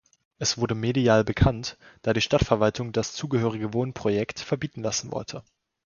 [0.39, 5.43] Es wurde medial bekannt, da die Stadtverwaltung das zugehörige Wohnprojekt verbieten lassen wollte.